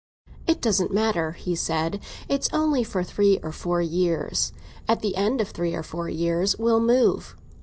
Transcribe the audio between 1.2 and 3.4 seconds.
he said; "it's only for three